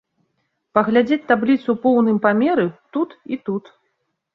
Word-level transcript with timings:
Паглядзець 0.77 1.27
табліцу 1.33 1.67
ў 1.75 1.85
поўным 1.85 2.17
памеры 2.27 2.67
тут 2.97 3.09
і 3.35 3.45
тут. 3.49 3.77